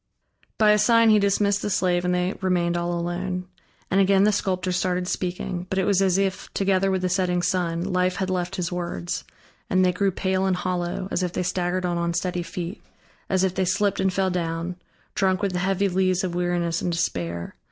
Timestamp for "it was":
5.77-6.01